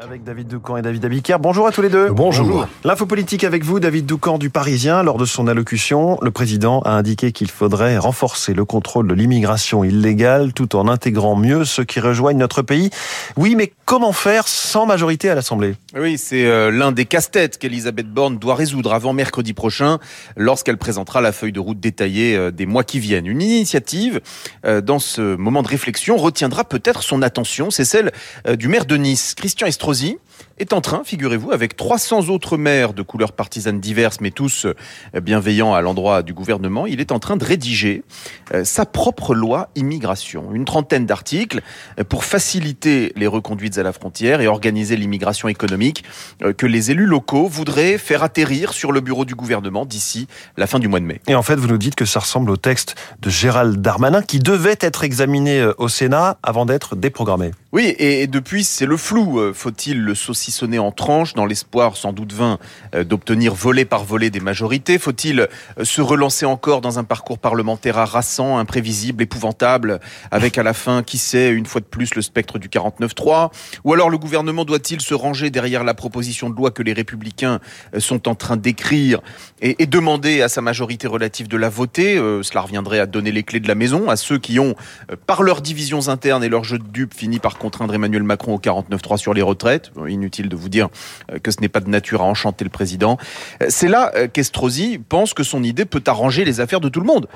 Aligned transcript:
Avec 0.00 0.24
David 0.24 0.48
Doucan 0.48 0.76
et 0.76 0.82
David 0.82 1.04
Abiker. 1.04 1.36
Bonjour 1.40 1.66
à 1.66 1.72
tous 1.72 1.82
les 1.82 1.88
deux. 1.88 2.10
Bonjour. 2.10 2.66
L'info 2.82 3.06
politique 3.06 3.44
avec 3.44 3.64
vous, 3.64 3.78
David 3.78 4.06
Doucan 4.06 4.38
du 4.38 4.50
Parisien. 4.50 5.02
Lors 5.02 5.18
de 5.18 5.24
son 5.24 5.46
allocution, 5.46 6.18
le 6.20 6.30
président 6.30 6.80
a 6.80 6.90
indiqué 6.90 7.30
qu'il 7.30 7.50
faudrait 7.50 7.96
renforcer 7.96 8.54
le 8.54 8.64
contrôle 8.64 9.06
de 9.06 9.14
l'immigration 9.14 9.84
illégale 9.84 10.52
tout 10.52 10.74
en 10.74 10.88
intégrant 10.88 11.36
mieux 11.36 11.64
ceux 11.64 11.84
qui 11.84 12.00
rejoignent 12.00 12.38
notre 12.38 12.62
pays. 12.62 12.90
Oui, 13.36 13.54
mais 13.56 13.72
comment 13.92 14.12
faire 14.12 14.48
sans 14.48 14.86
majorité 14.86 15.28
à 15.28 15.34
l'Assemblée? 15.34 15.74
Oui, 15.94 16.16
c'est 16.16 16.46
euh, 16.46 16.70
l'un 16.70 16.92
des 16.92 17.04
casse-têtes 17.04 17.58
qu'Elisabeth 17.58 18.08
Borne 18.08 18.38
doit 18.38 18.54
résoudre 18.54 18.94
avant 18.94 19.12
mercredi 19.12 19.52
prochain 19.52 19.98
lorsqu'elle 20.34 20.78
présentera 20.78 21.20
la 21.20 21.30
feuille 21.30 21.52
de 21.52 21.60
route 21.60 21.78
détaillée 21.78 22.34
euh, 22.34 22.50
des 22.50 22.64
mois 22.64 22.84
qui 22.84 23.00
viennent. 23.00 23.26
Une 23.26 23.42
initiative 23.42 24.22
euh, 24.64 24.80
dans 24.80 24.98
ce 24.98 25.36
moment 25.36 25.62
de 25.62 25.68
réflexion 25.68 26.16
retiendra 26.16 26.64
peut-être 26.64 27.02
son 27.02 27.20
attention, 27.20 27.70
c'est 27.70 27.84
celle 27.84 28.12
du 28.56 28.66
maire 28.66 28.86
de 28.86 28.96
Nice, 28.96 29.34
Christian 29.34 29.66
Estrosi 29.66 30.16
est 30.58 30.72
en 30.72 30.80
train, 30.80 31.02
figurez-vous, 31.04 31.52
avec 31.52 31.76
300 31.76 32.28
autres 32.28 32.56
maires 32.56 32.92
de 32.92 33.02
couleurs 33.02 33.32
partisanes 33.32 33.80
diverses, 33.80 34.20
mais 34.20 34.30
tous 34.30 34.66
euh, 34.66 35.20
bienveillants 35.20 35.74
à 35.74 35.80
l'endroit 35.80 36.22
du 36.22 36.32
gouvernement, 36.32 36.86
il 36.86 37.00
est 37.00 37.12
en 37.12 37.18
train 37.18 37.36
de 37.36 37.44
rédiger 37.44 38.04
euh, 38.54 38.64
sa 38.64 38.86
propre 38.86 39.34
loi 39.34 39.68
immigration. 39.74 40.52
Une 40.52 40.64
trentaine 40.64 41.06
d'articles 41.06 41.60
euh, 41.98 42.04
pour 42.04 42.24
faciliter 42.24 43.12
les 43.16 43.26
reconduites 43.26 43.78
à 43.78 43.82
la 43.82 43.92
frontière 43.92 44.40
et 44.40 44.46
organiser 44.46 44.96
l'immigration 44.96 45.48
économique 45.48 46.04
que 46.56 46.66
les 46.66 46.90
élus 46.90 47.06
locaux 47.06 47.48
voudraient 47.48 47.98
faire 47.98 48.22
atterrir 48.22 48.72
sur 48.72 48.92
le 48.92 49.00
bureau 49.00 49.24
du 49.24 49.34
gouvernement 49.34 49.84
d'ici 49.84 50.28
la 50.56 50.66
fin 50.66 50.78
du 50.78 50.88
mois 50.88 51.00
de 51.00 51.04
mai. 51.04 51.20
Et 51.26 51.34
en 51.34 51.42
fait, 51.42 51.56
vous 51.56 51.68
nous 51.68 51.78
dites 51.78 51.94
que 51.94 52.04
ça 52.04 52.20
ressemble 52.20 52.50
au 52.50 52.56
texte 52.56 52.94
de 53.20 53.30
Gérald 53.30 53.80
Darmanin 53.80 54.22
qui 54.22 54.38
devait 54.38 54.78
être 54.80 55.04
examiné 55.04 55.64
au 55.78 55.88
Sénat 55.88 56.38
avant 56.42 56.66
d'être 56.66 56.96
déprogrammé. 56.96 57.52
Oui, 57.74 57.94
et 57.98 58.26
depuis, 58.26 58.64
c'est 58.64 58.84
le 58.84 58.98
flou. 58.98 59.40
Faut-il 59.54 59.98
le 60.02 60.14
saucissonner 60.14 60.78
en 60.78 60.92
tranches 60.92 61.32
dans 61.32 61.46
l'espoir 61.46 61.96
sans 61.96 62.12
doute 62.12 62.34
vain 62.34 62.58
euh, 62.94 63.02
d'obtenir 63.02 63.54
volet 63.54 63.86
par 63.86 64.04
volet 64.04 64.28
des 64.28 64.40
majorités? 64.40 64.98
Faut-il 64.98 65.40
euh, 65.40 65.46
se 65.82 66.02
relancer 66.02 66.44
encore 66.44 66.82
dans 66.82 66.98
un 66.98 67.04
parcours 67.04 67.38
parlementaire 67.38 67.96
harassant, 67.96 68.58
imprévisible, 68.58 69.22
épouvantable, 69.22 70.00
avec 70.30 70.58
à 70.58 70.62
la 70.62 70.74
fin, 70.74 71.02
qui 71.02 71.16
sait, 71.16 71.48
une 71.48 71.64
fois 71.64 71.80
de 71.80 71.86
plus, 71.86 72.14
le 72.14 72.20
spectre 72.20 72.58
du 72.58 72.68
49-3 72.68 73.50
Ou 73.84 73.94
alors 73.94 74.10
le 74.10 74.18
gouvernement 74.18 74.66
doit-il 74.66 75.00
se 75.00 75.14
ranger 75.14 75.48
derrière 75.48 75.82
la 75.82 75.94
proposition 75.94 76.50
de 76.50 76.54
loi 76.54 76.72
que 76.72 76.82
les 76.82 76.92
républicains 76.92 77.58
euh, 77.94 78.00
sont 78.00 78.28
en 78.28 78.34
train 78.34 78.58
d'écrire 78.58 79.22
et, 79.62 79.86
demander 79.86 80.42
à 80.42 80.50
sa 80.50 80.60
majorité 80.60 81.06
relative 81.06 81.48
de 81.48 81.56
la 81.56 81.70
voter? 81.70 82.16
Cela 82.42 82.60
reviendrait 82.60 82.98
à 82.98 83.06
donner 83.06 83.32
les 83.32 83.44
clés 83.44 83.60
de 83.60 83.68
la 83.68 83.74
maison 83.74 84.10
à 84.10 84.16
ceux 84.16 84.38
qui 84.38 84.58
ont, 84.58 84.74
par 85.26 85.42
leurs 85.42 85.62
divisions 85.62 86.08
internes 86.08 86.44
et 86.44 86.50
leur 86.50 86.64
jeu 86.64 86.78
de 86.78 86.86
dupes, 86.86 87.14
fini 87.14 87.38
par 87.38 87.58
contraindre 87.62 87.94
Emmanuel 87.94 88.24
Macron 88.24 88.54
au 88.54 88.58
49-3 88.58 89.18
sur 89.18 89.34
les 89.34 89.42
retraites 89.42 89.92
inutile 90.08 90.48
de 90.48 90.56
vous 90.56 90.68
dire 90.68 90.88
euh, 91.30 91.38
que 91.38 91.50
ce 91.50 91.60
n'est 91.60 91.68
pas 91.68 91.80
de 91.80 91.88
nature 91.88 92.22
à 92.22 92.24
enchanter 92.24 92.64
le 92.64 92.70
président. 92.70 93.18
Euh, 93.62 93.66
c'est 93.68 93.88
là 93.88 94.10
euh, 94.16 94.26
qu'Estrosi 94.26 94.98
pense 94.98 95.32
que 95.32 95.44
son 95.44 95.62
idée 95.62 95.84
peut 95.84 96.02
arranger 96.06 96.44
les 96.44 96.60
affaires 96.60 96.80
de 96.80 96.88
tout 96.88 97.00
le 97.00 97.06
monde. 97.06 97.28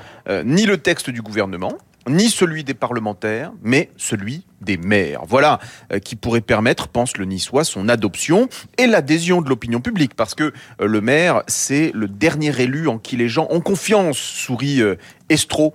Ni 0.43 0.65
le 0.65 0.77
texte 0.77 1.09
du 1.09 1.21
gouvernement, 1.21 1.77
ni 2.07 2.29
celui 2.29 2.63
des 2.63 2.73
parlementaires, 2.73 3.51
mais 3.63 3.89
celui 3.95 4.43
des 4.61 4.77
maires. 4.77 5.21
Voilà 5.27 5.59
qui 6.03 6.15
pourrait 6.15 6.41
permettre, 6.41 6.87
pense 6.87 7.17
le 7.17 7.25
niçois, 7.25 7.63
son 7.63 7.87
adoption 7.87 8.49
et 8.77 8.87
l'adhésion 8.87 9.41
de 9.41 9.49
l'opinion 9.49 9.79
publique, 9.79 10.13
parce 10.15 10.35
que 10.35 10.53
le 10.79 11.01
maire, 11.01 11.43
c'est 11.47 11.91
le 11.93 12.07
dernier 12.07 12.59
élu 12.59 12.87
en 12.87 12.97
qui 12.97 13.15
les 13.15 13.29
gens 13.29 13.47
ont 13.49 13.61
confiance, 13.61 14.17
sourit 14.17 14.81
Estro, 15.29 15.73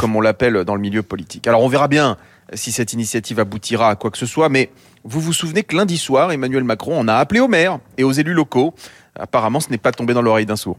comme 0.00 0.16
on 0.16 0.20
l'appelle 0.20 0.64
dans 0.64 0.74
le 0.74 0.80
milieu 0.80 1.02
politique. 1.02 1.46
Alors 1.46 1.62
on 1.62 1.68
verra 1.68 1.88
bien 1.88 2.16
si 2.54 2.72
cette 2.72 2.92
initiative 2.92 3.40
aboutira 3.40 3.90
à 3.90 3.96
quoi 3.96 4.10
que 4.10 4.18
ce 4.18 4.26
soit, 4.26 4.48
mais 4.48 4.70
vous 5.04 5.20
vous 5.20 5.32
souvenez 5.32 5.62
que 5.62 5.76
lundi 5.76 5.98
soir, 5.98 6.32
Emmanuel 6.32 6.64
Macron 6.64 6.98
en 6.98 7.08
a 7.08 7.14
appelé 7.14 7.40
aux 7.40 7.48
maires 7.48 7.78
et 7.98 8.04
aux 8.04 8.12
élus 8.12 8.34
locaux. 8.34 8.74
Apparemment, 9.18 9.60
ce 9.60 9.70
n'est 9.70 9.78
pas 9.78 9.92
tombé 9.92 10.14
dans 10.14 10.22
l'oreille 10.22 10.46
d'un 10.46 10.56
sourd. 10.56 10.76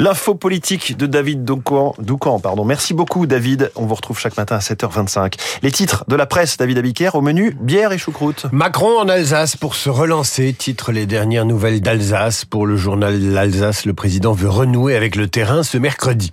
L'info 0.00 0.36
politique 0.36 0.96
de 0.96 1.06
David 1.06 1.44
Doucan, 1.44 2.38
pardon. 2.38 2.64
Merci 2.64 2.94
beaucoup, 2.94 3.26
David. 3.26 3.72
On 3.74 3.84
vous 3.84 3.96
retrouve 3.96 4.16
chaque 4.16 4.36
matin 4.36 4.54
à 4.54 4.60
7h25. 4.60 5.34
Les 5.64 5.72
titres 5.72 6.04
de 6.06 6.14
la 6.14 6.24
presse, 6.24 6.56
David 6.56 6.78
Abiker, 6.78 7.16
au 7.16 7.20
menu, 7.20 7.56
bière 7.60 7.90
et 7.90 7.98
choucroute. 7.98 8.46
Macron 8.52 9.00
en 9.00 9.08
Alsace 9.08 9.56
pour 9.56 9.74
se 9.74 9.90
relancer, 9.90 10.54
titre 10.56 10.92
les 10.92 11.04
dernières 11.04 11.46
nouvelles 11.46 11.80
d'Alsace. 11.80 12.44
Pour 12.44 12.64
le 12.64 12.76
journal 12.76 13.20
L'Alsace, 13.20 13.86
le 13.86 13.92
président 13.92 14.34
veut 14.34 14.48
renouer 14.48 14.94
avec 14.94 15.16
le 15.16 15.26
terrain 15.26 15.64
ce 15.64 15.78
mercredi. 15.78 16.30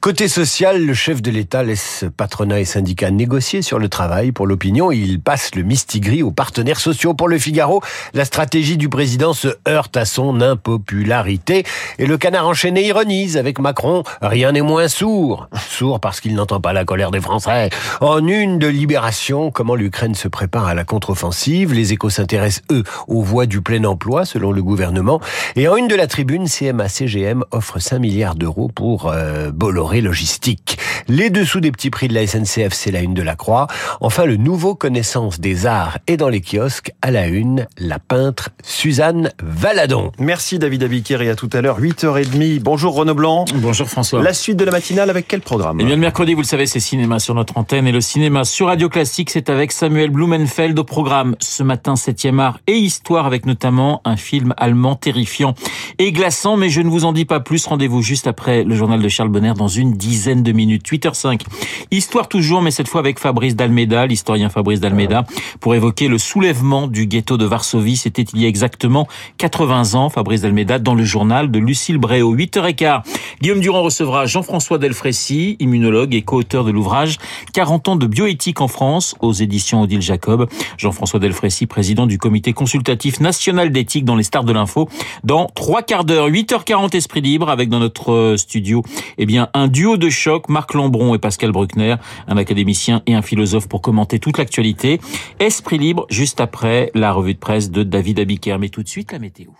Côté 0.00 0.28
social, 0.28 0.86
le 0.86 0.94
chef 0.94 1.20
de 1.20 1.32
l'État 1.32 1.64
laisse 1.64 2.04
patronat 2.16 2.60
et 2.60 2.64
syndicats 2.64 3.10
négocier 3.10 3.62
sur 3.62 3.80
le 3.80 3.88
travail. 3.88 4.30
Pour 4.30 4.46
l'opinion, 4.46 4.92
il 4.92 5.20
passe 5.20 5.56
le 5.56 5.64
mistigris 5.64 6.22
aux 6.22 6.30
partenaires 6.30 6.78
sociaux. 6.78 7.14
Pour 7.14 7.26
le 7.26 7.40
Figaro, 7.40 7.82
la 8.14 8.24
stratégie 8.24 8.76
du 8.76 8.88
président 8.88 9.32
se 9.32 9.48
heurte 9.66 9.96
à 9.96 10.04
son 10.04 10.40
impopularité. 10.40 11.64
Et 11.98 12.06
le 12.06 12.16
canard 12.16 12.46
enchaîné 12.46 12.86
avec 13.08 13.58
Macron, 13.58 14.02
rien 14.20 14.52
n'est 14.52 14.60
moins 14.60 14.86
sourd. 14.86 15.48
Sourd 15.70 15.98
parce 15.98 16.20
qu'il 16.20 16.34
n'entend 16.34 16.60
pas 16.60 16.74
la 16.74 16.84
colère 16.84 17.10
des 17.10 17.22
Français. 17.22 17.70
En 18.02 18.26
une 18.26 18.58
de 18.58 18.66
libération, 18.66 19.50
comment 19.50 19.74
l'Ukraine 19.74 20.14
se 20.14 20.28
prépare 20.28 20.66
à 20.66 20.74
la 20.74 20.84
contre-offensive? 20.84 21.72
Les 21.72 21.94
échos 21.94 22.10
s'intéressent, 22.10 22.62
eux, 22.70 22.82
aux 23.06 23.22
voies 23.22 23.46
du 23.46 23.62
plein 23.62 23.84
emploi, 23.84 24.26
selon 24.26 24.52
le 24.52 24.62
gouvernement. 24.62 25.20
Et 25.56 25.68
en 25.68 25.76
une 25.76 25.88
de 25.88 25.94
la 25.94 26.06
tribune, 26.06 26.44
CMA-CGM 26.44 27.44
offre 27.50 27.78
5 27.78 27.98
milliards 27.98 28.34
d'euros 28.34 28.70
pour 28.74 29.08
euh, 29.10 29.50
Bolloré 29.52 30.02
Logistique. 30.02 30.78
Les 31.10 31.30
dessous 31.30 31.60
des 31.60 31.72
petits 31.72 31.88
prix 31.88 32.06
de 32.06 32.12
la 32.12 32.26
SNCF, 32.26 32.74
c'est 32.74 32.90
la 32.90 33.00
une 33.00 33.14
de 33.14 33.22
la 33.22 33.34
Croix. 33.34 33.66
Enfin, 34.02 34.26
le 34.26 34.36
nouveau 34.36 34.74
connaissance 34.74 35.40
des 35.40 35.64
arts 35.64 35.96
est 36.06 36.18
dans 36.18 36.28
les 36.28 36.42
kiosques. 36.42 36.92
À 37.00 37.10
la 37.10 37.28
une, 37.28 37.66
la 37.78 37.98
peintre 37.98 38.50
Suzanne 38.62 39.32
Valadon. 39.42 40.12
Merci 40.18 40.58
David 40.58 40.82
Abiker 40.82 41.22
et 41.22 41.30
à 41.30 41.34
tout 41.34 41.48
à 41.54 41.62
l'heure, 41.62 41.80
8h30. 41.80 42.60
Bonjour 42.60 42.94
Renaud 42.94 43.14
Blanc. 43.14 43.46
Bonjour 43.54 43.88
François. 43.88 44.22
La 44.22 44.34
suite 44.34 44.58
de 44.58 44.66
la 44.66 44.70
matinale 44.70 45.08
avec 45.08 45.26
quel 45.26 45.40
programme 45.40 45.78
Eh 45.80 45.84
bien 45.84 45.94
le 45.94 46.00
mercredi, 46.02 46.34
vous 46.34 46.42
le 46.42 46.46
savez, 46.46 46.66
c'est 46.66 46.78
cinéma 46.78 47.20
sur 47.20 47.34
notre 47.34 47.56
antenne 47.56 47.86
et 47.86 47.92
le 47.92 48.02
cinéma 48.02 48.44
sur 48.44 48.66
Radio 48.66 48.90
Classique, 48.90 49.30
c'est 49.30 49.48
avec 49.48 49.72
Samuel 49.72 50.10
Blumenfeld 50.10 50.78
au 50.78 50.84
programme 50.84 51.36
ce 51.40 51.62
matin 51.62 51.94
7e 51.94 52.38
art 52.38 52.60
et 52.66 52.76
histoire 52.76 53.24
avec 53.24 53.46
notamment 53.46 54.02
un 54.04 54.18
film 54.18 54.52
allemand 54.58 54.94
terrifiant 54.94 55.54
et 55.98 56.12
glaçant, 56.12 56.58
mais 56.58 56.68
je 56.68 56.82
ne 56.82 56.90
vous 56.90 57.06
en 57.06 57.14
dis 57.14 57.24
pas 57.24 57.40
plus. 57.40 57.64
Rendez-vous 57.64 58.02
juste 58.02 58.26
après 58.26 58.62
le 58.62 58.74
journal 58.74 59.00
de 59.00 59.08
Charles 59.08 59.30
Bonner 59.30 59.54
dans 59.56 59.68
une 59.68 59.94
dizaine 59.94 60.42
de 60.42 60.52
minutes. 60.52 60.82
8h05. 60.98 61.42
Histoire 61.90 62.28
toujours, 62.28 62.62
mais 62.62 62.70
cette 62.70 62.88
fois 62.88 63.00
avec 63.00 63.18
Fabrice 63.18 63.56
Dalmeda, 63.56 64.06
l'historien 64.06 64.48
Fabrice 64.48 64.80
Dalmeda, 64.80 65.24
pour 65.60 65.74
évoquer 65.74 66.08
le 66.08 66.18
soulèvement 66.18 66.86
du 66.86 67.06
ghetto 67.06 67.36
de 67.36 67.44
Varsovie. 67.44 67.96
C'était 67.96 68.22
il 68.22 68.40
y 68.40 68.44
a 68.44 68.48
exactement 68.48 69.06
80 69.38 69.94
ans. 69.94 70.10
Fabrice 70.10 70.42
Dalmeda 70.42 70.78
dans 70.78 70.94
le 70.94 71.04
journal 71.04 71.50
de 71.50 71.58
Lucille 71.58 71.98
Bréau. 71.98 72.34
8h15. 72.34 73.02
Guillaume 73.40 73.60
Durand 73.60 73.82
recevra 73.82 74.26
Jean-François 74.26 74.78
Delfrécy, 74.78 75.56
immunologue 75.60 76.14
et 76.14 76.22
co-auteur 76.22 76.64
de 76.64 76.70
l'ouvrage 76.70 77.18
40 77.52 77.88
ans 77.88 77.96
de 77.96 78.06
bioéthique 78.06 78.60
en 78.60 78.68
France 78.68 79.14
aux 79.20 79.32
éditions 79.32 79.82
Odile 79.82 80.02
Jacob. 80.02 80.48
Jean-François 80.76 81.20
Delfrécy, 81.20 81.66
président 81.66 82.06
du 82.06 82.18
comité 82.18 82.52
consultatif 82.52 83.20
national 83.20 83.70
d'éthique 83.70 84.04
dans 84.04 84.16
les 84.16 84.22
stars 84.22 84.44
de 84.44 84.52
l'info. 84.52 84.88
Dans 85.24 85.46
trois 85.54 85.82
quarts 85.82 86.04
d'heure, 86.04 86.28
8h40 86.28 86.96
Esprit 86.96 87.20
Libre 87.20 87.48
avec 87.48 87.68
dans 87.68 87.78
notre 87.78 88.12
euh, 88.12 88.36
studio, 88.36 88.82
eh 89.18 89.26
bien, 89.26 89.48
un 89.54 89.68
duo 89.68 89.96
de 89.96 90.08
choc, 90.08 90.48
Marc 90.48 90.74
Et 91.14 91.18
Pascal 91.18 91.52
Bruckner, 91.52 91.96
un 92.26 92.36
académicien 92.36 93.02
et 93.06 93.14
un 93.14 93.22
philosophe 93.22 93.68
pour 93.68 93.82
commenter 93.82 94.18
toute 94.18 94.38
l'actualité. 94.38 95.00
Esprit 95.38 95.78
Libre 95.78 96.06
juste 96.10 96.40
après 96.40 96.90
la 96.94 97.12
revue 97.12 97.34
de 97.34 97.38
presse 97.38 97.70
de 97.70 97.82
David 97.82 98.20
Abiker. 98.20 98.58
Mais 98.58 98.68
tout 98.68 98.82
de 98.82 98.88
suite, 98.88 99.12
la 99.12 99.18
météo. 99.18 99.50